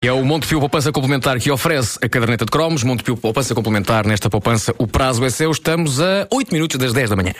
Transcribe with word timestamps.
É 0.00 0.12
o 0.12 0.24
Montepio 0.24 0.60
Poupança 0.60 0.92
Complementar 0.92 1.40
que 1.40 1.50
oferece 1.50 1.98
a 2.00 2.08
caderneta 2.08 2.44
de 2.44 2.52
cromos. 2.52 2.84
Montepio 2.84 3.16
Poupança 3.16 3.52
Complementar, 3.52 4.06
nesta 4.06 4.30
poupança, 4.30 4.72
o 4.78 4.86
prazo 4.86 5.24
é 5.24 5.28
seu. 5.28 5.50
Estamos 5.50 6.00
a 6.00 6.24
8 6.32 6.52
minutos 6.52 6.78
das 6.78 6.92
10 6.92 7.10
da 7.10 7.16
manhã. 7.16 7.32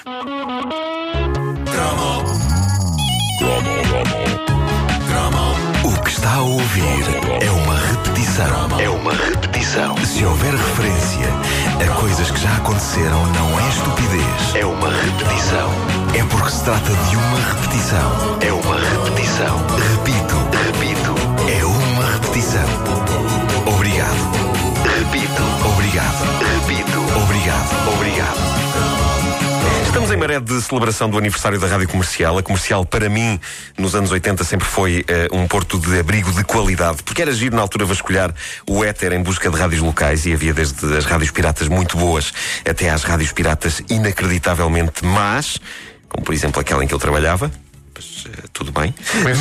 O 5.85 6.03
que 6.03 6.11
está 6.11 6.35
a 6.35 6.43
ouvir 6.43 6.83
é 7.41 7.49
uma 7.49 7.79
repetição. 7.79 8.81
É 8.81 8.89
uma 8.91 9.13
repetição. 9.13 9.97
Se 9.99 10.25
houver 10.25 10.53
referência 10.53 11.29
a 11.81 11.95
coisas 12.01 12.29
que 12.29 12.41
já 12.41 12.57
aconteceram, 12.57 13.25
não 13.35 13.61
é 13.61 13.69
estupidez. 13.69 14.55
É 14.57 14.67
uma 14.67 14.91
repetição. 14.91 15.71
É 16.13 16.25
porque 16.25 16.51
se 16.51 16.65
trata 16.65 16.91
de 16.91 17.17
uma 17.17 17.39
repetição. 17.53 18.39
É 18.41 18.53
uma 18.53 18.81
repetição. 18.81 19.59
Estamos 30.09 30.25
em 30.25 30.27
maré 30.27 30.41
de 30.41 30.63
celebração 30.63 31.11
do 31.11 31.19
aniversário 31.19 31.61
da 31.61 31.67
Rádio 31.67 31.87
Comercial. 31.87 32.39
A 32.39 32.43
Comercial, 32.43 32.83
para 32.87 33.11
mim, 33.11 33.39
nos 33.77 33.95
anos 33.95 34.11
80, 34.11 34.43
sempre 34.43 34.67
foi 34.67 35.05
eh, 35.07 35.29
um 35.31 35.47
porto 35.47 35.79
de 35.79 35.99
abrigo 35.99 36.33
de 36.33 36.43
qualidade, 36.45 37.03
porque 37.03 37.21
era 37.21 37.31
giro 37.31 37.55
na 37.55 37.61
altura 37.61 37.85
vasculhar 37.85 38.35
o 38.67 38.83
éter 38.83 39.13
em 39.13 39.23
busca 39.23 39.51
de 39.51 39.59
rádios 39.59 39.83
locais 39.83 40.25
e 40.25 40.33
havia 40.33 40.55
desde 40.55 40.97
as 40.97 41.05
rádios 41.05 41.31
piratas 41.31 41.69
muito 41.69 41.99
boas 41.99 42.33
até 42.67 42.89
às 42.89 43.03
rádios 43.03 43.33
piratas 43.33 43.83
inacreditavelmente 43.91 45.05
más, 45.05 45.59
como 46.09 46.25
por 46.25 46.33
exemplo 46.33 46.59
aquela 46.59 46.83
em 46.83 46.87
que 46.87 46.95
eu 46.95 46.99
trabalhava. 46.99 47.53
Mas, 47.95 48.25
eh, 48.33 48.45
tudo 48.51 48.73
bem. 48.73 48.95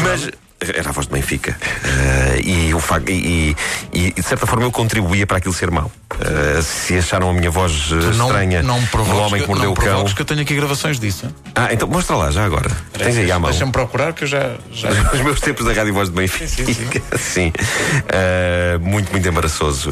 Mas. 0.04 0.47
Era 0.60 0.90
a 0.90 0.92
voz 0.92 1.06
de 1.06 1.14
Benfica. 1.14 1.56
Eh, 1.84 2.42
e, 2.44 2.74
o 2.74 2.80
fa- 2.80 3.00
e, 3.08 3.56
e- 3.94 4.08
e, 4.08 4.12
de 4.12 4.24
certa 4.24 4.48
forma 4.48 4.66
eu 4.66 4.72
contribuía 4.72 5.28
para 5.28 5.38
aquilo 5.38 5.54
ser 5.54 5.70
mau. 5.70 5.92
Eh, 6.20 6.62
se 6.64 6.98
acharam 6.98 7.30
a 7.30 7.34
minha 7.34 7.52
voz 7.52 7.90
eh, 7.92 7.96
não, 8.16 8.26
estranha 8.26 8.64
não 8.64 8.80
do 8.80 8.88
provoques 8.88 9.22
homem 9.22 9.42
que 9.44 9.48
mordeu 9.48 9.66
não 9.66 9.72
o 9.74 9.76
cão. 9.76 10.06
que 10.06 10.20
eu 10.22 10.26
tenho 10.26 10.42
aqui 10.42 10.56
gravações 10.56 11.00
disso. 11.00 11.28
hein? 11.28 11.36
Ah, 11.54 11.72
então 11.72 11.88
mostra 11.88 12.16
lá 12.16 12.32
já 12.32 12.44
agora. 12.44 12.72
Tens 12.98 13.18
aí 13.18 13.32
à 13.32 13.38
mão. 13.38 13.52
Deixa-me 13.52 13.72
procurar 13.72 14.14
que 14.14 14.24
eu 14.24 14.28
já. 14.28 14.56
já... 14.72 14.90
Os 15.14 15.22
meus 15.22 15.40
tempos 15.40 15.64
da 15.64 15.74
Rádio 15.74 15.94
Voz 15.94 16.10
de 16.10 16.16
Benfica. 16.16 16.48
Sim, 16.48 16.66
sim, 16.74 16.88
Sim. 17.18 17.54
Ah, 18.12 18.80
muito, 18.80 19.12
muito 19.12 19.28
embaraçoso. 19.28 19.92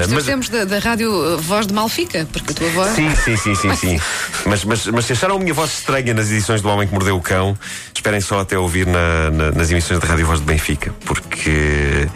Nós 0.00 0.12
mas- 0.12 0.24
temos 0.24 0.48
da, 0.48 0.64
da 0.64 0.78
rádio 0.78 1.10
uh, 1.12 1.38
Voz 1.38 1.66
de 1.66 1.72
Malfica, 1.72 2.26
porque 2.32 2.50
a 2.52 2.54
tua 2.54 2.68
voz. 2.70 2.92
Sim, 2.94 3.14
sim, 3.14 3.36
sim, 3.36 3.54
sim, 3.54 3.74
sim. 3.76 4.00
Mas, 4.46 4.64
mas, 4.64 4.86
mas 4.86 5.04
se 5.04 5.12
acharam 5.12 5.36
a 5.36 5.38
minha 5.38 5.54
voz 5.54 5.70
estranha 5.78 6.12
nas 6.14 6.28
edições 6.30 6.60
do 6.60 6.68
Homem 6.68 6.88
que 6.88 6.94
Mordeu 6.94 7.16
o 7.16 7.20
Cão, 7.20 7.56
esperem 7.94 8.20
só 8.20 8.40
até 8.40 8.58
ouvir 8.58 8.86
na- 8.86 9.30
na- 9.30 9.50
nas 9.52 9.70
emissões 9.76 10.00
da 10.00 10.06
Rádio 10.08 10.26
Voz 10.26 10.40
de 10.40 10.46
Benfica, 10.46 10.92
porque 11.04 12.08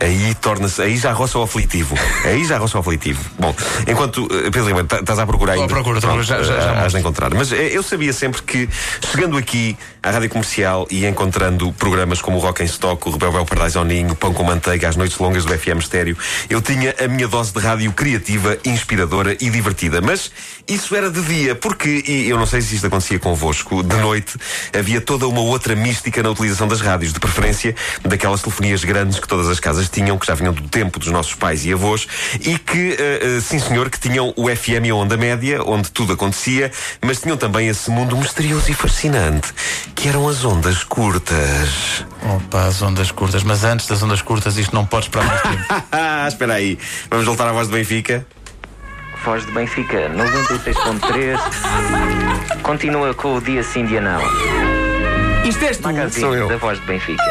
aí 0.00 0.34
torna-se, 0.40 0.80
aí 0.82 0.96
já 0.96 1.12
roça 1.12 1.38
o 1.38 1.42
aflitivo. 1.42 1.96
Aí 2.24 2.44
já 2.44 2.58
roça 2.58 2.76
o 2.76 2.80
aflitivo. 2.80 3.20
Bom, 3.38 3.54
enquanto, 3.88 4.28
eh, 4.30 4.42
Pedro 4.50 4.66
Ribeiro, 4.66 4.86
tá- 4.86 4.98
estás 5.00 5.18
à 5.18 5.26
procura 5.26 5.52
ainda? 5.52 5.64
Estou 5.64 5.78
à 5.78 5.82
procura, 5.82 6.00
procura, 6.00 6.22
já- 6.22 6.42
já- 6.42 6.60
já 6.60 6.70
has 6.72 6.76
de 6.76 6.82
mostro. 6.82 7.00
encontrar. 7.00 7.34
Mas 7.34 7.52
eh, 7.52 7.70
eu 7.72 7.82
sabia 7.82 8.12
sempre 8.12 8.42
que, 8.42 8.68
chegando 9.10 9.36
aqui 9.36 9.76
à 10.02 10.10
Rádio 10.10 10.28
Comercial 10.28 10.86
e 10.90 11.06
encontrando 11.06 11.72
programas 11.72 12.20
como 12.20 12.36
o 12.36 12.40
Rock 12.40 12.62
em 12.62 12.66
Stock, 12.66 13.08
o 13.08 13.12
Rebel 13.12 13.32
Bel 13.32 13.44
Paradise 13.46 13.78
ao 13.78 13.84
Ninho, 13.84 14.14
Pão 14.14 14.32
com 14.34 14.42
Manteiga, 14.44 14.88
as 14.88 14.96
Noites 14.96 15.18
Longas 15.18 15.44
do 15.44 15.56
FM 15.58 15.78
Estéreo, 15.80 16.16
eu 16.50 16.60
tinha 16.60 16.94
a 17.02 17.08
minha 17.08 17.26
dose 17.28 17.52
de 17.52 17.58
rádio 17.60 17.90
criativa, 17.92 18.58
inspiradora 18.64 19.36
e 19.40 19.48
divertida. 19.50 20.00
Mas 20.00 20.30
isso 20.68 20.94
era 20.94 21.10
de 21.10 21.22
dia, 21.22 21.54
porque, 21.54 22.04
e 22.06 22.28
eu 22.28 22.38
não 22.38 22.46
sei 22.46 22.60
se 22.60 22.74
isto 22.74 22.86
acontecia 22.86 23.18
convosco, 23.18 23.82
de 23.82 23.96
noite 23.96 24.34
havia 24.78 25.00
toda 25.00 25.26
uma 25.26 25.40
outra 25.40 25.74
mística 25.74 26.22
na 26.22 26.30
utilização 26.30 26.68
das 26.68 26.80
rádios, 26.80 27.05
de 27.12 27.20
preferência 27.20 27.74
daquelas 28.02 28.42
telefonias 28.42 28.84
grandes 28.84 29.18
que 29.18 29.28
todas 29.28 29.48
as 29.48 29.60
casas 29.60 29.88
tinham, 29.88 30.18
que 30.18 30.26
já 30.26 30.34
vinham 30.34 30.52
do 30.52 30.68
tempo 30.68 30.98
dos 30.98 31.08
nossos 31.08 31.34
pais 31.34 31.64
e 31.64 31.72
avós, 31.72 32.06
e 32.40 32.58
que, 32.58 32.96
eh, 32.98 33.20
eh, 33.22 33.40
sim 33.40 33.58
senhor, 33.58 33.90
que 33.90 33.98
tinham 33.98 34.32
o 34.36 34.48
FM 34.48 34.86
e 34.86 34.90
a 34.90 34.94
onda 34.94 35.16
média, 35.16 35.62
onde 35.62 35.90
tudo 35.90 36.12
acontecia, 36.12 36.70
mas 37.04 37.20
tinham 37.20 37.36
também 37.36 37.68
esse 37.68 37.90
mundo 37.90 38.16
misterioso 38.16 38.70
e 38.70 38.74
fascinante, 38.74 39.52
que 39.94 40.08
eram 40.08 40.28
as 40.28 40.44
ondas 40.44 40.84
curtas. 40.84 42.04
Opa, 42.22 42.64
as 42.64 42.82
ondas 42.82 43.10
curtas. 43.10 43.42
Mas 43.42 43.64
antes 43.64 43.86
das 43.86 44.02
ondas 44.02 44.22
curtas, 44.22 44.56
isto 44.56 44.74
não 44.74 44.84
pode 44.84 45.06
esperar 45.06 45.26
mais 45.26 45.42
tempo. 45.42 45.64
Ah, 45.92 46.26
espera 46.28 46.54
aí. 46.54 46.78
Vamos 47.10 47.26
voltar 47.26 47.48
à 47.48 47.52
voz 47.52 47.68
de 47.68 47.74
Benfica? 47.74 48.26
Voz 49.24 49.44
de 49.44 49.52
Benfica 49.52 50.08
96.3 50.10 51.38
Continua 52.62 53.12
com 53.14 53.36
o 53.36 53.40
dia 53.40 53.62
sim, 53.62 53.84
dia 53.84 54.00
não 54.00 54.75
Isto 55.46 55.64
és 55.64 55.76
tu, 55.78 55.84
Magazine 55.84 56.48
da 56.48 56.56
Voz 56.56 56.80
de 56.80 56.86
Benfica 56.86 57.22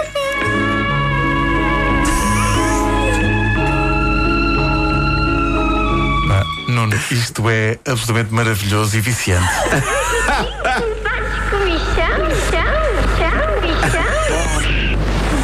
Pá, 6.30 6.44
Nuno, 6.70 6.96
isto 7.12 7.50
é 7.50 7.78
absolutamente 7.86 8.34
maravilhoso 8.34 8.96
e 8.96 9.02
viciante. 9.02 9.46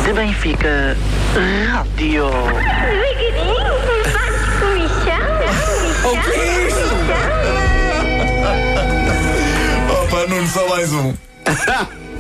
De 0.06 0.14
Benfica 0.14 0.96
Rádio 1.74 2.30
bate 4.14 4.48
comichão, 4.62 5.28
bichão, 6.00 6.30
bichão. 6.96 7.22
Opa, 10.04 10.28
Nuno, 10.28 10.48
só 10.48 10.70
mais 10.70 10.94
um. 10.94 11.14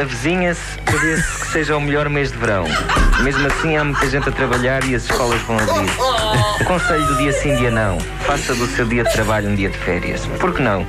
Avizinha-se 0.00 0.78
Prevê-se 0.84 1.40
que 1.40 1.46
seja 1.48 1.76
o 1.76 1.80
melhor 1.80 2.08
mês 2.08 2.30
de 2.30 2.38
verão. 2.38 2.64
Mesmo 3.22 3.46
assim 3.46 3.76
há 3.76 3.84
muita 3.84 4.08
gente 4.08 4.28
a 4.28 4.32
trabalhar 4.32 4.84
E 4.84 4.94
as 4.94 5.04
escolas 5.04 5.40
vão 5.42 5.58
abrir. 5.58 5.90
O 6.60 6.64
conselho 6.64 7.06
do 7.06 7.16
dia 7.16 7.32
sim, 7.32 7.56
dia 7.56 7.70
não. 7.70 7.98
Faça 8.26 8.54
do 8.54 8.66
seu 8.66 8.86
dia 8.86 9.04
de 9.04 9.12
trabalho 9.12 9.48
um 9.48 9.54
dia 9.54 9.70
de 9.70 9.78
férias. 9.78 10.26
Por 10.38 10.54
que 10.54 10.62
não? 10.62 10.86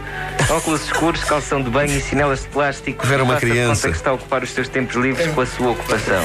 Óculos 0.49 0.83
escuros, 0.85 1.23
calção 1.23 1.61
de 1.61 1.69
banho 1.69 1.97
e 1.97 2.01
chinelas 2.01 2.41
de 2.41 2.47
plástico. 2.47 3.05
Ver 3.05 3.21
uma 3.21 3.37
criança. 3.37 3.87
conta 3.87 3.89
que 3.89 3.97
está 3.97 4.09
a 4.09 4.13
ocupar 4.13 4.43
os 4.43 4.49
seus 4.51 4.67
tempos 4.67 4.95
livres 4.95 5.27
com 5.33 5.41
a 5.41 5.45
sua 5.45 5.71
ocupação. 5.71 6.23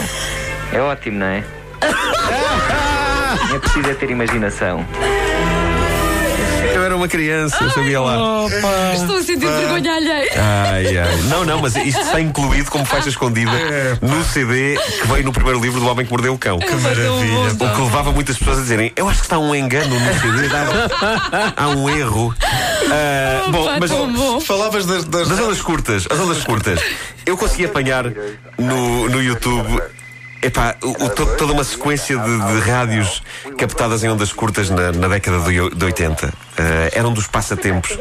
É 0.73 0.81
ótimo, 0.81 1.19
não 1.19 1.27
é? 1.27 1.45
É 3.55 3.59
preciso 3.59 3.91
é 3.91 3.95
ter 3.95 4.11
imaginação 4.11 4.87
era 6.93 6.97
uma 6.97 7.09
criança, 7.09 7.57
eu 7.65 7.71
sabia 7.71 8.01
lá. 8.01 8.47
Estou 8.95 9.17
a 9.17 9.23
sentir 9.23 9.47
vergonha 9.47 9.95
alheia. 9.95 10.31
Ai, 10.37 10.99
ai. 10.99 11.17
Não, 11.29 11.45
não, 11.45 11.61
mas 11.61 11.75
isto 11.77 12.01
está 12.01 12.21
incluído 12.21 12.71
como 12.71 12.85
faixa 12.85 13.09
escondida 13.09 13.51
no 14.01 14.23
CD 14.25 14.77
que 15.01 15.07
veio 15.09 15.25
no 15.25 15.33
primeiro 15.33 15.59
livro 15.61 15.81
do 15.81 15.87
Homem 15.89 16.05
que 16.05 16.13
Mordeu 16.13 16.35
o 16.35 16.39
Cão. 16.39 16.59
Que 16.59 16.75
maravilha. 16.75 17.53
O 17.55 17.75
que 17.77 17.81
levava 17.83 18.13
muitas 18.13 18.37
pessoas 18.39 18.59
a 18.59 18.61
dizerem 18.63 18.93
Eu 18.95 19.09
acho 19.09 19.21
que 19.21 19.27
está 19.27 19.39
um 19.39 19.55
engano 19.55 19.99
no 19.99 20.15
CD 20.21 20.49
Há 21.57 21.69
um 21.69 21.89
erro 21.89 22.35
Ah, 22.91 23.49
Bom, 23.51 23.67
mas 23.81 23.91
bom. 23.91 24.41
Falavas 24.41 24.85
das. 24.87 25.05
das... 25.05 25.29
das 25.29 25.39
ondas 25.39 25.63
curtas 25.63 26.07
As 26.11 26.19
ondas 26.19 26.45
curtas 26.45 26.81
Eu 27.25 27.37
consegui 27.37 27.65
apanhar 27.65 28.05
no, 28.59 29.09
no 29.09 29.23
YouTube 29.23 29.81
Epá, 30.43 30.75
o, 30.83 31.05
o- 31.05 31.09
to- 31.11 31.37
toda 31.37 31.53
uma 31.53 31.63
sequência 31.63 32.19
de, 32.19 32.37
de 32.55 32.61
rádios 32.69 33.23
captadas 33.57 34.03
em 34.03 34.09
ondas 34.09 34.33
curtas 34.33 34.71
na, 34.71 34.91
na 34.91 35.07
década 35.07 35.39
de, 35.41 35.71
de 35.71 35.85
80. 35.85 36.33
Ah, 36.59 36.63
era 36.93 37.07
um 37.09 37.13
dos 37.13 37.27
passatempos 37.29 37.97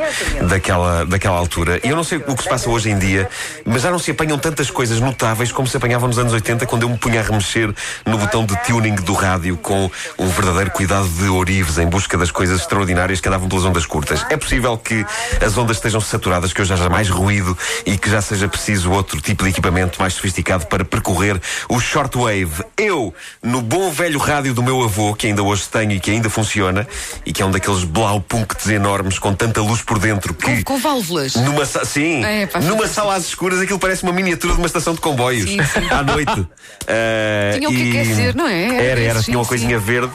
daquela, 0.49 1.05
daquela 1.05 1.37
altura. 1.37 1.79
E 1.83 1.89
eu 1.89 1.95
não 1.95 2.03
sei 2.03 2.17
o 2.17 2.35
que 2.35 2.41
se 2.43 2.49
passa 2.49 2.67
hoje 2.69 2.89
em 2.89 2.97
dia, 2.97 3.29
mas 3.63 3.83
já 3.83 3.91
não 3.91 3.99
se 3.99 4.09
apanham 4.11 4.39
tantas 4.39 4.71
coisas 4.71 4.99
notáveis 4.99 5.51
como 5.51 5.67
se 5.67 5.77
apanhavam 5.77 6.07
nos 6.07 6.17
anos 6.17 6.33
80, 6.33 6.65
quando 6.65 6.81
eu 6.83 6.89
me 6.89 6.97
punha 6.97 7.19
a 7.19 7.23
remexer 7.23 7.71
no 8.07 8.17
botão 8.17 8.43
de 8.43 8.55
tuning 8.63 8.95
do 8.95 9.13
rádio 9.13 9.55
com 9.57 9.89
um 10.17 10.27
verdadeiro 10.27 10.71
cuidado 10.71 11.07
de 11.07 11.29
orives 11.29 11.77
em 11.77 11.85
busca 11.87 12.17
das 12.17 12.31
coisas 12.31 12.59
extraordinárias 12.59 13.21
que 13.21 13.27
andavam 13.27 13.47
pelas 13.47 13.65
ondas 13.65 13.85
curtas. 13.85 14.25
É 14.31 14.35
possível 14.35 14.75
que 14.79 15.05
as 15.45 15.55
ondas 15.57 15.77
estejam 15.77 16.01
saturadas, 16.01 16.51
que 16.51 16.61
hoje 16.61 16.73
haja 16.73 16.89
mais 16.89 17.07
ruído 17.07 17.55
e 17.85 17.97
que 17.99 18.09
já 18.09 18.19
seja 18.21 18.47
preciso 18.49 18.91
outro 18.91 19.21
tipo 19.21 19.43
de 19.43 19.51
equipamento 19.51 20.01
mais 20.01 20.13
sofisticado 20.15 20.65
para 20.65 20.83
percorrer 20.83 21.39
o 21.69 21.79
shortwave. 21.79 22.30
Eu, 22.77 23.13
no 23.41 23.61
bom 23.61 23.89
velho 23.91 24.19
rádio 24.19 24.53
do 24.53 24.63
meu 24.63 24.81
avô, 24.83 25.13
que 25.13 25.27
ainda 25.27 25.43
hoje 25.43 25.67
tenho 25.69 25.91
e 25.91 25.99
que 25.99 26.11
ainda 26.11 26.29
funciona, 26.29 26.87
e 27.25 27.31
que 27.33 27.41
é 27.41 27.45
um 27.45 27.51
daqueles 27.51 27.83
blaupuncts 27.83 28.67
enormes 28.69 29.19
com 29.19 29.33
tanta 29.33 29.61
luz 29.61 29.81
por 29.81 29.99
dentro 29.99 30.33
que. 30.33 30.63
Com, 30.63 30.75
com 30.75 30.79
válvulas. 30.79 31.35
Numa 31.35 31.65
sim, 31.65 32.23
É, 32.23 32.45
pá, 32.47 32.59
numa 32.59 32.71
fantástico. 32.71 32.95
sala 32.95 33.15
às 33.15 33.25
escuras 33.25 33.59
aquilo 33.59 33.79
parece 33.79 34.03
uma 34.03 34.13
miniatura 34.13 34.53
de 34.53 34.59
uma 34.59 34.67
estação 34.67 34.93
de 34.93 35.01
comboios 35.01 35.49
Sim, 35.49 35.57
sim. 35.63 35.87
à 35.89 36.03
noite. 36.03 36.47
Ah, 36.87 37.51
Tinha 37.57 37.69
o 37.69 37.71
que 37.71 37.89
aquecer, 37.89 38.35
não 38.35 38.47
é? 38.47 38.85
Era, 38.85 39.01
era, 39.01 39.19
Sim, 39.19 39.25
tinha 39.25 39.37
uma 39.39 39.45
coisinha 39.45 39.79
verde 39.79 40.11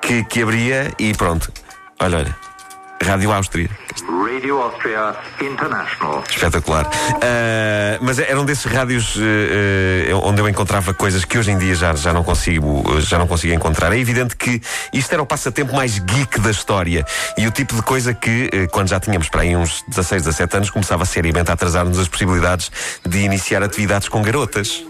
que, 0.00 0.24
que 0.24 0.42
abria 0.42 0.92
e 0.98 1.12
pronto. 1.14 1.52
Olha, 2.00 2.18
olha. 2.18 2.51
Rádio 3.02 3.32
Áustria. 3.32 3.68
Radio 4.08 4.58
Austria 4.58 5.14
International. 5.40 6.22
Espetacular. 6.28 6.88
Ah, 7.22 7.98
mas 8.00 8.18
eram 8.18 8.44
desses 8.44 8.64
rádios 8.64 9.16
eh, 9.18 10.12
onde 10.14 10.40
eu 10.40 10.48
encontrava 10.48 10.94
coisas 10.94 11.24
que 11.24 11.38
hoje 11.38 11.50
em 11.50 11.58
dia 11.58 11.74
já, 11.74 11.94
já, 11.94 12.12
não 12.12 12.24
consigo, 12.24 12.82
já 13.00 13.18
não 13.18 13.26
consigo 13.26 13.52
encontrar. 13.52 13.92
É 13.92 13.98
evidente 13.98 14.36
que 14.36 14.60
isto 14.92 15.12
era 15.12 15.22
o 15.22 15.26
passatempo 15.26 15.74
mais 15.74 15.98
geek 15.98 16.40
da 16.40 16.50
história 16.50 17.04
e 17.36 17.46
o 17.46 17.50
tipo 17.50 17.74
de 17.74 17.82
coisa 17.82 18.14
que, 18.14 18.48
eh, 18.52 18.66
quando 18.68 18.88
já 18.88 18.98
tínhamos 18.98 19.28
para 19.28 19.42
aí 19.42 19.54
uns 19.54 19.84
16, 19.88 20.22
17 20.22 20.56
anos, 20.56 20.70
começava 20.70 21.04
seriamente 21.04 21.50
a 21.50 21.54
atrasar-nos 21.54 21.98
as 21.98 22.08
possibilidades 22.08 22.70
de 23.06 23.18
iniciar 23.18 23.62
atividades 23.62 24.08
com 24.08 24.22
garotas. 24.22 24.84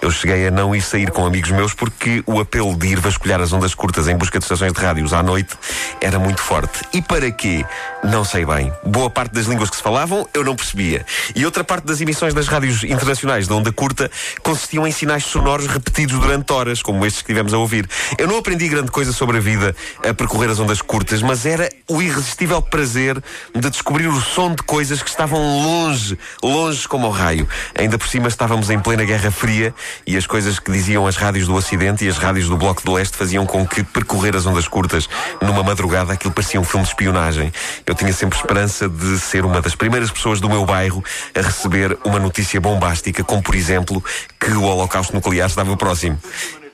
Eu 0.00 0.10
cheguei 0.10 0.46
a 0.46 0.50
não 0.50 0.74
ir 0.74 0.80
sair 0.80 1.10
com 1.10 1.26
amigos 1.26 1.50
meus 1.50 1.74
porque 1.74 2.22
o 2.26 2.40
apelo 2.40 2.76
de 2.76 2.88
ir 2.88 3.00
vasculhar 3.00 3.40
as 3.40 3.52
ondas 3.52 3.74
curtas 3.74 4.08
em 4.08 4.16
busca 4.16 4.38
de 4.38 4.44
estações 4.44 4.72
de 4.72 4.80
rádios 4.80 5.12
à 5.12 5.22
noite 5.22 5.56
era 6.04 6.18
muito 6.18 6.42
forte. 6.42 6.82
E 6.92 7.00
para 7.00 7.30
quê? 7.30 7.64
Não 8.04 8.24
sei 8.26 8.44
bem. 8.44 8.70
Boa 8.84 9.08
parte 9.08 9.32
das 9.32 9.46
línguas 9.46 9.70
que 9.70 9.76
se 9.76 9.82
falavam 9.82 10.28
eu 10.34 10.44
não 10.44 10.54
percebia. 10.54 11.04
E 11.34 11.46
outra 11.46 11.64
parte 11.64 11.86
das 11.86 11.98
emissões 11.98 12.34
das 12.34 12.46
rádios 12.46 12.84
internacionais 12.84 13.48
de 13.48 13.52
onda 13.54 13.72
curta 13.72 14.10
consistiam 14.42 14.86
em 14.86 14.92
sinais 14.92 15.24
sonoros 15.24 15.66
repetidos 15.66 16.20
durante 16.20 16.52
horas, 16.52 16.82
como 16.82 17.06
estes 17.06 17.22
que 17.22 17.32
estivemos 17.32 17.54
a 17.54 17.58
ouvir. 17.58 17.88
Eu 18.18 18.28
não 18.28 18.36
aprendi 18.36 18.68
grande 18.68 18.90
coisa 18.90 19.12
sobre 19.12 19.38
a 19.38 19.40
vida 19.40 19.74
a 20.06 20.12
percorrer 20.12 20.50
as 20.50 20.60
ondas 20.60 20.82
curtas, 20.82 21.22
mas 21.22 21.46
era 21.46 21.70
o 21.88 22.02
irresistível 22.02 22.60
prazer 22.60 23.22
de 23.54 23.70
descobrir 23.70 24.08
o 24.08 24.20
som 24.20 24.54
de 24.54 24.62
coisas 24.62 25.02
que 25.02 25.08
estavam 25.08 25.40
longe, 25.40 26.18
longe 26.42 26.86
como 26.86 27.06
o 27.06 27.10
raio. 27.10 27.48
Ainda 27.78 27.96
por 27.96 28.08
cima 28.08 28.28
estávamos 28.28 28.68
em 28.68 28.78
plena 28.78 29.04
Guerra 29.04 29.30
Fria 29.30 29.74
e 30.06 30.18
as 30.18 30.26
coisas 30.26 30.58
que 30.58 30.70
diziam 30.70 31.06
as 31.06 31.16
rádios 31.16 31.46
do 31.46 31.54
Ocidente 31.54 32.04
e 32.04 32.08
as 32.08 32.18
rádios 32.18 32.46
do 32.46 32.58
Bloco 32.58 32.82
de 32.84 32.90
Leste 32.90 33.16
faziam 33.16 33.46
com 33.46 33.66
que 33.66 33.82
percorrer 33.82 34.36
as 34.36 34.44
ondas 34.44 34.68
curtas 34.68 35.08
numa 35.40 35.62
madrugada 35.62 35.93
aquilo 36.02 36.32
parecia 36.32 36.60
um 36.60 36.64
filme 36.64 36.84
de 36.84 36.90
espionagem. 36.90 37.52
Eu 37.86 37.94
tinha 37.94 38.12
sempre 38.12 38.38
esperança 38.38 38.88
de 38.88 39.18
ser 39.18 39.44
uma 39.44 39.60
das 39.60 39.74
primeiras 39.74 40.10
pessoas 40.10 40.40
do 40.40 40.48
meu 40.48 40.64
bairro 40.64 41.02
a 41.34 41.40
receber 41.40 41.98
uma 42.04 42.18
notícia 42.18 42.60
bombástica, 42.60 43.22
como 43.22 43.42
por 43.42 43.54
exemplo 43.54 44.02
que 44.38 44.50
o 44.50 44.62
Holocausto 44.62 45.14
Nuclear 45.14 45.48
estava 45.48 45.76
próximo. 45.76 46.18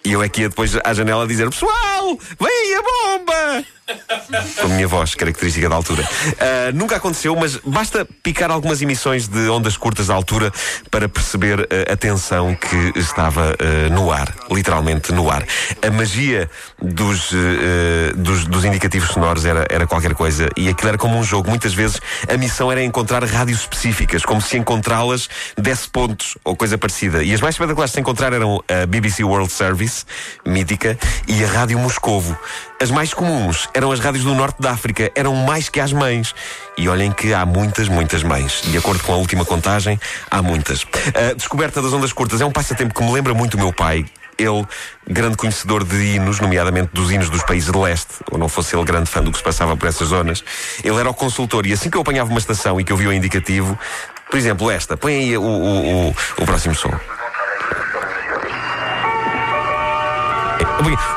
E 0.04 0.12
eu 0.12 0.22
é 0.22 0.28
que 0.28 0.42
ia 0.42 0.48
depois 0.48 0.76
à 0.82 0.94
janela 0.94 1.26
dizer: 1.26 1.48
Pessoal, 1.50 2.18
vem 2.38 2.48
aí 2.48 2.74
a 2.74 2.82
bomba! 2.82 3.79
Com 4.60 4.66
a 4.66 4.68
minha 4.68 4.86
voz, 4.86 5.14
característica 5.14 5.68
da 5.68 5.74
altura. 5.74 6.02
Uh, 6.02 6.76
nunca 6.76 6.96
aconteceu, 6.96 7.34
mas 7.36 7.56
basta 7.56 8.06
picar 8.22 8.50
algumas 8.50 8.80
emissões 8.80 9.26
de 9.26 9.48
ondas 9.48 9.76
curtas 9.76 10.06
da 10.06 10.14
altura 10.14 10.52
para 10.90 11.08
perceber 11.08 11.60
uh, 11.60 11.92
a 11.92 11.96
tensão 11.96 12.54
que 12.54 12.98
estava 12.98 13.52
uh, 13.52 13.92
no 13.92 14.12
ar, 14.12 14.32
literalmente 14.50 15.12
no 15.12 15.30
ar. 15.30 15.44
A 15.86 15.90
magia 15.90 16.48
dos, 16.80 17.32
dos, 18.16 18.46
dos, 18.46 18.64
indicativos 18.64 19.10
sonoros 19.10 19.44
era, 19.44 19.66
era 19.68 19.86
qualquer 19.86 20.14
coisa 20.14 20.48
e 20.56 20.68
aquilo 20.68 20.90
era 20.90 20.98
como 20.98 21.18
um 21.18 21.24
jogo. 21.24 21.48
Muitas 21.48 21.74
vezes 21.74 22.00
a 22.32 22.36
missão 22.36 22.70
era 22.70 22.82
encontrar 22.82 23.24
rádios 23.24 23.60
específicas, 23.60 24.24
como 24.24 24.40
se 24.40 24.56
encontrá-las 24.56 25.28
desse 25.56 25.88
pontos 25.88 26.36
ou 26.44 26.54
coisa 26.54 26.78
parecida. 26.78 27.22
E 27.22 27.32
as 27.32 27.40
mais 27.40 27.54
espetaculares 27.54 27.90
de 27.90 27.94
se 27.94 28.00
encontrar 28.00 28.32
eram 28.32 28.62
a 28.68 28.86
BBC 28.86 29.24
World 29.24 29.52
Service, 29.52 30.04
mítica, 30.46 30.98
e 31.26 31.44
a 31.44 31.48
Rádio 31.48 31.78
Moscovo. 31.78 32.38
As 32.82 32.90
mais 32.90 33.12
comuns 33.12 33.68
eram 33.74 33.92
as 33.92 34.00
rádios 34.00 34.24
do 34.24 34.34
norte 34.34 34.56
da 34.58 34.70
África, 34.70 35.12
eram 35.14 35.34
mais 35.34 35.68
que 35.68 35.78
as 35.78 35.92
mães. 35.92 36.34
E 36.78 36.88
olhem 36.88 37.12
que 37.12 37.34
há 37.34 37.44
muitas, 37.44 37.88
muitas 37.88 38.22
mães. 38.22 38.62
De 38.64 38.78
acordo 38.78 39.02
com 39.04 39.12
a 39.12 39.16
última 39.16 39.44
contagem, 39.44 40.00
há 40.30 40.40
muitas. 40.40 40.86
A 41.14 41.34
descoberta 41.34 41.82
das 41.82 41.92
ondas 41.92 42.10
curtas 42.14 42.40
é 42.40 42.46
um 42.46 42.50
passatempo 42.50 42.94
que 42.94 43.02
me 43.02 43.12
lembra 43.12 43.34
muito 43.34 43.54
o 43.54 43.58
meu 43.58 43.70
pai. 43.70 44.06
Ele, 44.38 44.66
grande 45.06 45.36
conhecedor 45.36 45.84
de 45.84 45.94
hinos, 45.94 46.40
nomeadamente 46.40 46.88
dos 46.94 47.12
hinos 47.12 47.28
dos 47.28 47.42
países 47.42 47.70
de 47.70 47.78
leste, 47.78 48.14
ou 48.30 48.38
não 48.38 48.48
fosse 48.48 48.74
ele 48.74 48.84
grande 48.84 49.10
fã 49.10 49.22
do 49.22 49.30
que 49.30 49.36
se 49.36 49.44
passava 49.44 49.76
por 49.76 49.86
essas 49.86 50.08
zonas, 50.08 50.42
ele 50.82 50.96
era 50.96 51.10
o 51.10 51.14
consultor 51.14 51.66
e 51.66 51.74
assim 51.74 51.90
que 51.90 51.98
eu 51.98 52.00
apanhava 52.00 52.30
uma 52.30 52.38
estação 52.38 52.80
e 52.80 52.84
que 52.84 52.90
eu 52.90 52.96
via 52.96 53.10
o 53.10 53.12
indicativo, 53.12 53.78
por 54.30 54.38
exemplo, 54.38 54.70
esta, 54.70 54.96
põe 54.96 55.14
aí 55.16 55.36
o, 55.36 55.42
o, 55.42 56.08
o, 56.08 56.16
o 56.38 56.46
próximo 56.46 56.74
som. 56.74 56.98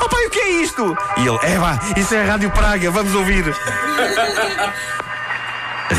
Oh 0.02 0.10
pai, 0.10 0.23
é 0.23 0.23
isto? 0.74 0.98
E 1.18 1.28
ele, 1.28 1.38
é 1.44 1.58
vá, 1.60 1.80
isso 1.96 2.16
é 2.16 2.24
a 2.24 2.26
Rádio 2.26 2.50
Praga, 2.50 2.90
vamos 2.90 3.14
ouvir. 3.14 3.46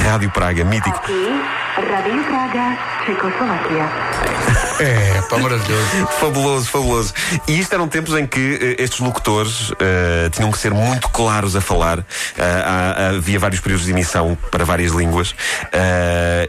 Rádio 0.05 0.31
Praga, 0.31 0.65
mítico. 0.65 0.97
Aqui, 0.97 1.41
Rádio 1.77 2.25
Praga, 2.25 2.77
Tchecoslováquia. 3.05 3.89
É, 4.81 5.23
pá, 5.31 5.39
maravilhoso. 5.39 6.07
fabuloso, 6.19 6.69
fabuloso. 6.69 7.15
E 7.47 7.61
isto 7.61 7.73
eram 7.73 7.87
tempos 7.87 8.13
em 8.15 8.27
que 8.27 8.41
uh, 8.41 8.83
estes 8.83 8.99
locutores 8.99 9.71
uh, 9.71 10.29
tinham 10.33 10.51
que 10.51 10.59
ser 10.59 10.75
muito 10.75 11.09
claros 11.11 11.55
a 11.55 11.61
falar. 11.61 12.01
Uh, 12.01 13.17
havia 13.17 13.39
vários 13.39 13.61
períodos 13.61 13.87
de 13.87 13.93
emissão 13.93 14.37
para 14.51 14.65
várias 14.65 14.91
línguas 14.91 15.33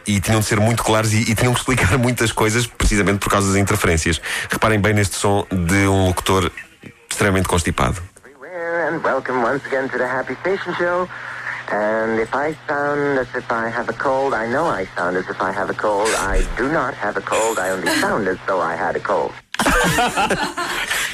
e 0.08 0.20
tinham 0.20 0.40
de 0.40 0.46
ser 0.46 0.60
muito 0.60 0.84
claros 0.84 1.14
e, 1.14 1.22
e, 1.22 1.36
tinham 1.36 1.54
que 1.54 1.60
explicar 1.62 1.96
muitas 2.00 2.32
coisas 2.32 2.66
precisamente 2.66 3.20
por 3.20 3.30
causa 3.30 3.48
das 3.48 3.58
interferências. 3.58 4.20
Reparem 4.50 4.80
bem 4.80 4.94
neste 4.94 5.16
som 5.16 5.46
de 5.52 5.88
um 5.88 6.08
locutor 6.08 6.52
extremamente 7.16 7.48
constipado. 7.48 8.02
And 8.86 9.02
welcome 9.02 9.42
once 9.42 9.66
again 9.66 9.90
to 9.90 9.98
the 9.98 10.06
Happy 10.06 10.36
Station 10.42 10.74
Show. 10.76 11.08
And 11.72 12.20
if 12.20 12.36
I 12.36 12.54
sound 12.68 13.18
as 13.18 13.34
if 13.34 13.50
I 13.50 13.70
have 13.70 13.88
a 13.88 13.94
cold, 13.94 14.34
I 14.34 14.46
know 14.48 14.66
I 14.66 14.86
sound 14.98 15.16
as 15.16 15.28
if 15.30 15.42
I 15.42 15.52
have 15.54 15.70
a 15.70 15.74
cold. 15.74 16.10
I 16.20 16.46
do 16.58 16.70
not 16.70 16.94
have 16.94 17.16
a 17.16 17.22
cold. 17.22 17.58
I 17.58 17.70
only 17.72 17.88
sound 18.02 18.28
as 18.28 18.38
though 18.46 18.60
I 18.60 18.76
had 18.76 18.98
a 18.98 19.00
cold. 19.00 19.32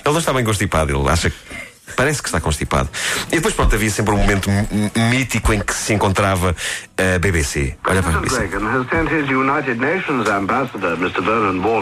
ele 0.03 0.13
não 0.13 0.17
está 0.17 0.33
bem 0.33 0.43
constipado, 0.43 0.91
ele 0.91 1.07
acha 1.07 1.29
que 1.29 1.37
parece 2.01 2.19
que 2.19 2.29
está 2.29 2.41
constipado. 2.41 2.89
E 3.31 3.35
depois, 3.35 3.53
pronto, 3.53 3.75
havia 3.75 3.89
sempre 3.91 4.11
um 4.15 4.17
momento 4.17 4.49
mítico 5.11 5.53
em 5.53 5.59
que 5.59 5.71
se 5.71 5.93
encontrava 5.93 6.55
a 6.97 7.19
BBC. 7.19 7.75
Olha 7.85 8.01
para 8.01 8.11
a 8.17 8.19
BBC. 8.21 8.35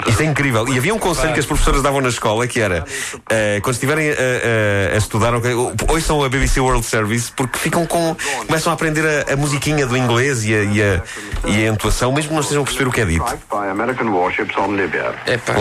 Isto 0.10 0.21
é 0.21 0.25
incrível. 0.25 0.68
E 0.68 0.77
havia 0.77 0.94
um 0.94 1.00
conselho 1.00 1.33
que 1.33 1.39
as 1.39 1.45
professoras 1.45 1.81
davam 1.81 2.01
na 2.01 2.10
escola 2.10 2.45
que 2.48 2.60
era 2.60 2.83
uh, 2.83 3.62
quando 3.62 3.75
estiverem 3.75 4.10
a, 4.10 4.13
a, 4.13 4.95
a 4.95 4.98
estudar, 4.98 5.33
okay, 5.36 5.54
ouçam 5.88 6.21
a 6.21 6.27
BBC 6.27 6.60
World 6.60 6.86
Service 6.86 7.31
porque 7.33 7.57
ficam 7.57 7.86
com. 7.86 8.13
começam 8.45 8.71
a 8.71 8.75
aprender 8.75 9.06
a, 9.06 9.33
a 9.33 9.36
musiquinha 9.38 9.86
do 9.88 9.95
inglês 9.95 10.44
e 10.44 10.54
a, 10.54 10.63
e, 10.63 10.81
a, 10.81 11.01
e 11.45 11.66
a 11.66 11.69
entoação, 11.71 12.12
mesmo 12.12 12.27
que 12.30 12.33
não 12.36 12.42
estejam 12.42 12.63
a 12.63 12.66
perceber 12.66 12.89
o 12.89 12.92
que 12.92 13.00
é 13.01 13.06
dito. 13.06 13.24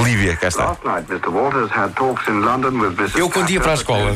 Líbia, 0.03 0.37
cá 0.37 0.49
está. 0.49 0.65
Eu, 3.21 3.31
quando 3.31 3.51
ia 3.51 3.61
para 3.61 3.71
a 3.71 3.75
escola, 3.75 4.13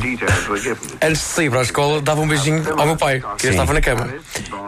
antes 1.03 1.21
de 1.21 1.27
sair 1.29 1.51
para 1.51 1.61
a 1.61 1.63
escola, 1.63 2.01
dava 2.01 2.21
um 2.21 2.29
beijinho 2.29 2.65
ao 2.79 2.87
meu 2.87 2.97
pai, 2.97 3.23
que 3.39 3.47
eu 3.47 3.51
estava 3.51 3.73
na 3.73 3.81
cama. 3.81 4.09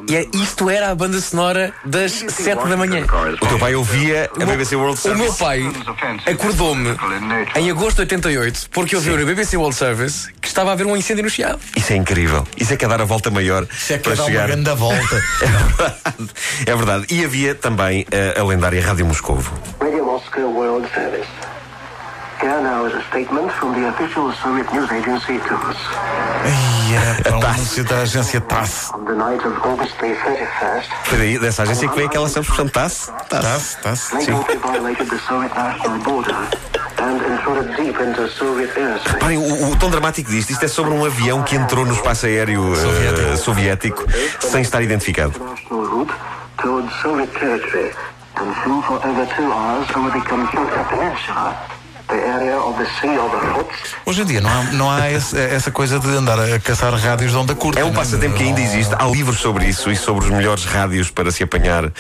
E 0.09 0.17
é, 0.17 0.27
isto 0.35 0.69
era 0.69 0.91
a 0.91 0.95
banda 0.95 1.21
sonora 1.21 1.73
das 1.85 2.13
7 2.13 2.69
da 2.69 2.77
manhã. 2.77 3.05
O 3.41 3.47
teu 3.47 3.59
pai 3.59 3.75
ouvia 3.75 4.31
a 4.41 4.45
BBC 4.45 4.77
World 4.77 4.99
O 4.99 5.03
Service. 5.03 5.23
meu 5.25 5.33
pai 5.35 5.63
acordou-me 6.27 6.91
em 7.57 7.71
agosto 7.71 7.97
de 7.97 8.03
88 8.03 8.69
porque 8.71 8.97
ouviu 8.97 9.17
na 9.17 9.25
BBC 9.25 9.57
World 9.57 9.75
Service 9.77 10.33
que 10.41 10.49
estava 10.49 10.71
a 10.71 10.73
haver 10.75 10.87
um 10.87 10.97
incêndio 10.97 11.25
no 11.25 11.31
Chiado. 11.31 11.59
Isso 11.77 11.93
é 11.93 11.97
incrível. 11.97 12.47
Isso 12.57 12.73
é 12.73 12.77
que 12.77 12.85
é 12.85 12.89
dar 12.89 13.01
a 13.01 13.05
volta 13.05 13.31
maior 13.31 13.67
Isso 13.71 13.93
é 13.95 13.99
que 13.99 14.05
para 14.05 14.13
é 14.13 14.17
dar 14.17 14.23
uma 14.25 14.31
chegar. 14.31 14.47
grande 14.49 14.71
volta. 14.75 15.23
É 15.45 15.47
verdade. 15.47 16.31
É 16.67 16.77
verdade. 16.77 17.07
E 17.11 17.25
havia 17.25 17.55
também 17.55 18.07
a, 18.37 18.41
a 18.41 18.45
lendária 18.45 18.85
Rádio 18.85 19.07
Moscovo. 19.07 19.53
Radio 19.81 20.05
Moscow 20.05 20.43
World 20.43 20.89
Service. 20.95 21.29
Here 22.45 22.61
now 22.61 22.85
is 22.85 22.93
a 22.93 23.01
statement 23.09 23.51
from 23.53 23.73
the 23.73 23.89
official 23.89 24.31
Soviet 24.33 24.71
news 24.71 24.91
agency 24.93 25.39
TASS. 25.49 25.79
Ai, 26.45 27.25
é, 27.25 27.35
um 27.35 27.43
anúncio 27.43 27.83
da 27.85 28.01
agência 28.01 28.39
TASS. 28.39 28.91
On 28.93 29.03
the 29.07 29.15
night 29.15 29.43
of 29.47 29.57
August 29.67 29.97
the 29.97 30.15
31st, 30.15 30.89
Foi 31.05 31.17
daí, 31.19 31.39
dessa 31.39 31.63
agência 31.63 31.89
que 31.89 31.95
veio 31.97 32.07
aquela 32.07 32.29
substituição 32.29 32.69
TASS. 32.69 33.11
TASS, 33.31 33.79
TASS. 33.83 34.09
they 34.11 34.57
violated 34.59 35.09
the 35.09 35.19
Soviet 35.27 35.55
national 35.55 35.99
border 36.01 36.37
and 36.99 37.17
intruded 37.33 37.77
deep 37.77 37.99
into 37.99 38.29
Soviet 38.29 38.79
airspace. 38.79 39.15
Reparem, 39.15 39.39
o, 39.39 39.71
o 39.71 39.77
tom 39.77 39.89
dramático 39.89 40.31
disto, 40.31 40.51
isto 40.51 40.67
é 40.67 40.69
sobre 40.69 40.93
um 40.93 41.03
avião 41.03 41.43
que 41.45 41.57
entrou 41.57 41.87
no 41.87 41.95
espaço 41.95 42.27
aéreo 42.27 42.75
eh, 42.75 43.37
soviético 43.39 44.05
sem 44.39 44.61
estar 44.61 44.83
identificado. 44.83 45.33
National 45.43 45.87
route 45.87 46.13
towards 46.59 46.93
Soviet 47.01 47.33
territory 47.39 47.91
and 48.37 48.53
flew 48.63 48.83
for 48.83 48.97
over 48.97 49.27
two 49.35 49.51
hours 49.51 49.89
over 49.97 50.11
the 50.11 50.21
Kamchatka 50.29 50.85
Peninsula, 50.91 51.57
Hoje 54.07 54.23
em 54.23 54.25
dia 54.25 54.41
não 54.41 54.51
há, 54.51 54.63
não 54.73 54.91
há 54.91 55.11
esse- 55.11 55.39
essa 55.39 55.71
coisa 55.71 55.99
de 55.99 56.09
andar 56.09 56.39
a 56.39 56.59
caçar 56.61 56.93
rádios 56.95 57.31
de 57.33 57.37
onda 57.37 57.55
curta. 57.55 57.81
É 57.81 57.85
um 57.85 57.89
né? 57.91 57.95
passatempo 57.95 58.37
que 58.37 58.43
ainda 58.43 58.61
existe. 58.61 58.95
Há 58.99 59.05
livros 59.07 59.39
sobre 59.41 59.67
isso 59.67 59.91
e 59.91 59.97
sobre 59.97 60.25
os 60.27 60.31
melhores 60.31 60.65
rádios 60.65 61.11
para 61.11 61.31
se 61.31 61.43
apanhar 61.43 61.85
eh, 61.85 61.91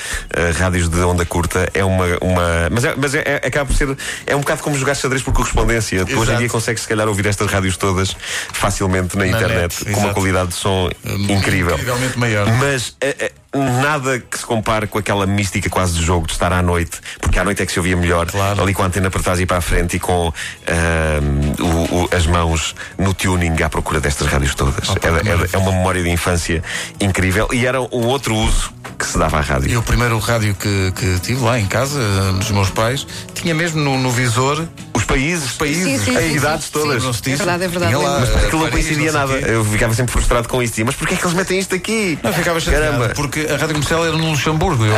rádios 0.59 0.88
de 0.88 1.00
onda 1.00 1.25
curta. 1.25 1.68
É 1.75 1.85
uma. 1.85 2.04
uma 2.21 2.68
mas 2.71 2.85
é, 2.85 2.94
mas 2.97 3.14
é, 3.14 3.40
é- 3.42 3.47
acaba 3.47 3.66
por 3.66 3.76
ser. 3.76 3.97
É 4.26 4.37
um 4.37 4.40
bocado 4.40 4.62
como 4.62 4.76
jogar 4.76 4.94
xadrez 4.94 5.23
por 5.23 5.33
correspondência. 5.33 6.04
Tu 6.04 6.12
Hoje 6.12 6.16
em 6.18 6.23
Exato. 6.23 6.38
dia 6.38 6.49
consegues, 6.49 6.83
se 6.83 6.88
calhar, 6.88 7.09
ouvir 7.09 7.26
estas 7.26 7.50
rádios 7.50 7.76
todas 7.76 8.16
facilmente 8.52 9.16
na, 9.16 9.25
Na 9.25 9.30
internet, 9.30 9.61
net, 9.61 9.85
com 9.85 9.90
uma 9.92 9.99
exato. 10.09 10.14
qualidade 10.14 10.49
de 10.49 10.54
som 10.54 10.90
incrível. 11.04 11.75
Incrivelmente 11.75 12.18
maior. 12.18 12.47
Mas 12.59 12.97
a, 13.02 13.06
a- 13.25 13.30
nada 13.55 14.19
que 14.19 14.39
se 14.39 14.45
compare 14.45 14.87
com 14.87 14.99
aquela 14.99 15.27
mística 15.27 15.69
quase 15.71 15.95
do 15.95 16.03
jogo 16.03 16.27
de 16.27 16.33
estar 16.33 16.53
à 16.53 16.63
noite, 16.63 17.01
porque 17.21 17.39
à 17.39 17.45
noite 17.45 17.63
é 17.63 17.67
que 17.67 17.73
se 17.73 17.79
ouvia 17.79 17.97
melhor, 17.97 18.27
Claro. 18.31 18.63
ali 18.63 18.75
com 18.75 18.83
a 18.83 18.87
antena 18.87 19.11
para 19.11 19.23
trás 19.23 19.41
e 19.41 19.47
para 19.47 19.59
a 19.59 19.61
frente 19.61 19.97
e 19.97 20.01
com 20.01 20.33
ahm, 20.67 21.55
o- 21.61 22.03
o- 22.05 22.09
as 22.15 22.27
mãos 22.27 22.75
no 22.99 23.15
tuning 23.15 23.63
à 23.63 23.69
procura 23.69 24.01
destas 24.01 24.27
rádios 24.29 24.55
todas. 24.55 24.89
Era- 24.91 24.99
era- 25.17 25.25
maravilha. 25.25 25.49
é 25.53 25.59
uma 25.59 25.73
memória 25.73 26.03
de 26.03 26.11
infância 26.11 26.63
incrível 27.01 27.49
e 27.53 27.67
era 27.67 27.81
um 27.81 28.07
outro 28.07 28.35
uso 28.35 28.73
que 28.99 29.07
se 29.07 29.19
dava 29.19 29.39
à 29.39 29.41
rádio. 29.41 29.71
E 29.71 29.77
o 29.77 29.83
primeiro 29.83 30.19
rádio 30.19 30.55
que, 30.55 30.93
que 30.97 31.19
tive 31.21 31.43
lá 31.43 31.59
em 31.59 31.67
casa, 31.67 31.99
dos 32.39 32.51
meus 32.51 32.71
pais, 32.71 33.07
tinha 33.35 33.55
mesmo 33.55 33.81
no, 33.83 33.99
no 33.99 34.11
visor 34.11 34.67
Os 34.97 35.05
países, 35.05 35.53
países, 35.53 35.83
Sim, 35.83 35.99
sim, 35.99 36.17
as 36.17 36.23
sim, 36.25 36.37
idades 36.37 36.65
sim. 36.67 36.71
todas. 36.73 37.01
Sim. 37.03 37.07
não 37.07 37.13
se 37.13 37.23
disse. 37.23 37.35
É 37.35 37.37
verdade, 37.45 37.65
é 37.65 37.69
verdade, 37.69 37.95
lá, 37.97 38.21
eh, 38.21 38.47
Aquilo 38.47 38.63
não 38.63 38.71
coincidia 38.71 39.13
nada. 39.13 39.33
Eu 39.33 39.65
ficava 39.65 39.93
sempre 39.93 40.13
frustrado 40.13 40.49
com 40.49 40.63
isso. 40.63 40.85
Mas 40.85 40.95
porquê 40.95 41.15
é 41.15 41.17
que 41.17 41.25
eles 41.25 41.35
metem 41.37 41.59
isto 41.59 41.75
aqui? 41.75 42.19
Não, 42.23 42.33
ficava 42.33 42.61
chateado, 42.61 42.93
Caramba. 42.93 43.15
porque 43.15 43.41
a 43.41 43.57
rádio 43.57 43.75
comercial 43.75 44.07
era 44.07 44.17
no 44.17 44.31
Luxemburgo. 44.31 44.85
Eu, 44.85 44.93
eu, 44.93 44.97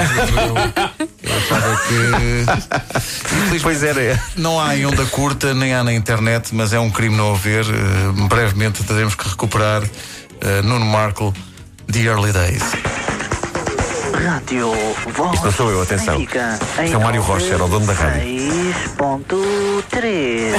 eu 1.23 1.37
achava 1.37 1.77
que. 1.89 3.57
Pois 3.63 3.83
era. 3.83 4.23
Não 4.37 4.61
há 4.61 4.77
em 4.77 4.87
onda 4.87 5.05
curta, 5.07 5.55
nem 5.55 5.75
há 5.75 5.83
na 5.83 5.93
internet, 5.93 6.55
mas 6.55 6.73
é 6.73 6.79
um 6.79 6.91
crime 6.91 7.17
não 7.17 7.35
haver. 7.35 7.65
Eh, 7.65 8.27
brevemente 8.29 8.85
teremos 8.85 9.15
que 9.15 9.29
recuperar 9.29 9.83
eh, 10.41 10.63
Nuno 10.63 10.85
Marco, 10.85 11.35
The 11.91 12.01
Early 12.01 12.33
Days. 12.33 12.63
Rádio 14.27 14.73
Voz 15.15 15.35
Isto 15.35 15.45
não 15.45 15.53
sou 15.53 15.71
eu, 15.71 15.83
atenção. 15.83 16.19
Benfica, 16.19 16.59
Isto 16.83 16.95
é 16.95 16.97
o 16.97 17.01
Mário 17.01 17.23
Rocha, 17.23 17.55
era 17.55 17.65
o 17.65 17.69
dono 17.69 17.87
da 17.87 17.93
rádio. 17.93 18.23
6.3 18.23 20.53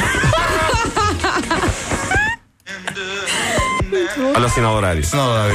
Olha 4.36 4.46
o 4.46 4.50
sinal 4.50 4.74
horário. 4.74 5.04
Não, 5.14 5.28
não, 5.28 5.50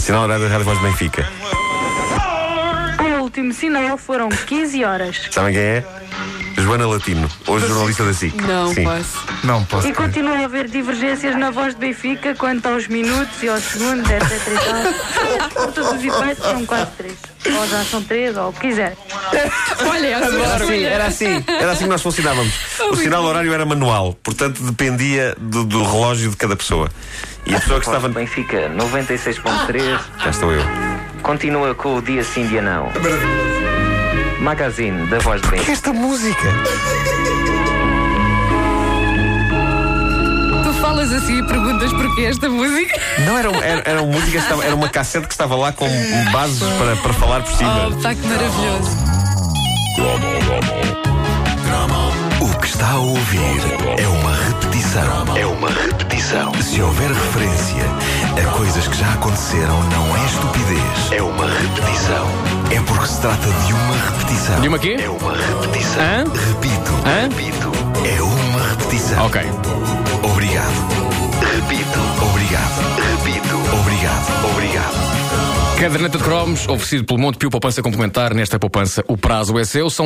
Sinal 0.00 0.24
horário 0.24 0.42
da 0.42 0.50
Rádio 0.50 0.64
Voz 0.64 0.78
de 0.78 0.84
Benfica. 0.84 1.24
O 2.98 3.22
último 3.22 3.52
sinal 3.52 3.96
foram 3.96 4.28
15 4.28 4.84
horas. 4.84 5.28
Sabem 5.30 5.54
quem 5.54 5.62
é? 5.62 5.84
Joana 6.62 6.86
Latino, 6.86 7.28
hoje 7.46 7.66
jornalista 7.66 8.04
da 8.04 8.12
SIC. 8.14 8.34
Não 8.40 8.72
Sim. 8.72 8.84
posso. 8.84 9.26
não 9.44 9.64
posso. 9.64 9.88
E 9.88 9.92
crer. 9.92 10.06
continua 10.06 10.38
a 10.38 10.44
haver 10.44 10.68
divergências 10.68 11.36
na 11.36 11.50
voz 11.50 11.74
de 11.74 11.80
Benfica 11.80 12.34
quanto 12.34 12.66
aos 12.66 12.86
minutos 12.86 13.42
e 13.42 13.48
aos 13.48 13.62
segundos, 13.64 14.08
etc 14.08 14.30
e 14.48 14.54
tal. 14.54 15.48
Por 15.50 15.72
todos 15.72 15.92
os 15.92 16.04
efeitos 16.04 16.44
são 16.44 16.64
quase 16.66 16.90
3. 16.98 17.14
Ou 17.58 17.66
já 17.66 17.84
são 17.84 18.02
3, 18.04 18.36
ou 18.36 18.48
o 18.50 18.52
que 18.52 18.60
quiser. 18.60 18.96
Olha, 19.88 20.06
Era 20.06 20.56
assim, 20.56 20.84
era 20.84 21.06
assim, 21.06 21.44
era 21.48 21.72
assim 21.72 21.84
que 21.84 21.90
nós 21.90 22.02
funcionávamos. 22.02 22.52
O 22.90 22.96
sinal 22.96 23.24
horário 23.24 23.52
era 23.52 23.64
manual, 23.66 24.14
portanto 24.22 24.62
dependia 24.62 25.34
do, 25.38 25.64
do 25.64 25.82
relógio 25.82 26.30
de 26.30 26.36
cada 26.36 26.54
pessoa. 26.54 26.88
E 27.44 27.54
a 27.54 27.60
pessoa 27.60 27.80
que 27.80 27.86
estava. 27.86 28.08
Benfica 28.08 28.68
96.3 28.70 30.00
Já 30.22 30.30
estou 30.30 30.52
eu. 30.52 30.62
continua 31.22 31.74
com 31.74 31.96
o 31.96 32.02
dia 32.02 32.22
sim, 32.22 32.46
dia 32.46 32.62
não. 32.62 32.88
Magazine 34.42 35.06
da 35.06 35.18
Voz 35.20 35.40
de 35.40 35.46
Que 35.48 35.52
Benfica. 35.54 35.72
esta 35.72 35.92
música? 35.92 36.48
Tu 40.64 40.72
falas 40.80 41.12
assim 41.12 41.38
e 41.38 41.42
perguntas 41.46 41.92
porquê 41.92 42.22
esta 42.22 42.48
música. 42.48 43.00
Não, 43.24 43.38
era, 43.38 43.48
era, 43.64 43.82
era 43.88 44.02
uma 44.02 44.12
música, 44.18 44.38
estava- 44.38 44.64
era 44.64 44.74
uma 44.74 44.88
cassete 44.88 45.26
que 45.28 45.32
estava 45.34 45.54
lá 45.54 45.72
com 45.72 45.86
bases 46.32 46.60
para, 46.78 46.96
para 46.96 47.12
falar 47.14 47.42
por 47.42 47.52
cima. 47.52 47.88
Oh, 47.88 48.02
pá, 48.02 48.14
que 48.14 48.26
maravilhoso. 48.26 48.96
O 52.40 52.58
que 52.58 52.66
está 52.66 52.90
a 52.90 52.98
ouvir 52.98 53.60
é 53.98 54.06
uma 54.08 54.34
repetição. 54.34 55.36
É 55.36 55.46
uma 55.46 55.68
repetição. 55.70 56.52
Se 56.62 56.80
houver 56.82 57.08
referência 57.12 57.82
coisas 58.52 58.86
que 58.86 58.96
já 58.96 59.12
aconteceram, 59.14 59.82
não 59.84 60.16
é 60.16 60.24
estupidez. 60.26 61.12
É 61.12 61.22
uma 61.22 61.46
repetição. 61.46 62.26
É 62.70 62.80
porque 62.82 63.06
se 63.06 63.20
trata 63.20 63.46
de 63.46 63.72
uma 63.72 63.96
repetição. 63.96 64.60
De 64.60 64.68
uma 64.68 64.78
quê? 64.78 64.96
É 65.00 65.08
uma 65.08 65.32
repetição. 65.36 66.02
Hã? 66.02 66.24
Repito. 66.24 66.92
Hã? 67.06 67.28
Repito. 67.28 67.72
É 68.06 68.22
uma 68.22 68.68
repetição. 68.70 69.26
Ok. 69.26 69.40
Obrigado. 70.22 71.12
Repito. 71.54 71.98
Obrigado. 72.30 72.80
Repito. 73.10 73.56
Obrigado. 73.80 74.50
Obrigado. 74.52 75.22
Caderneta 75.82 76.16
de 76.16 76.22
cromos, 76.22 76.68
oferecido 76.68 77.04
pelo 77.04 77.18
Monte 77.18 77.38
Pio 77.38 77.50
Poupança 77.50 77.82
Complementar. 77.82 78.32
Nesta 78.34 78.56
poupança, 78.56 79.04
o 79.08 79.16
prazo 79.16 79.58
é 79.58 79.64
seu. 79.64 79.90
São 79.90 80.00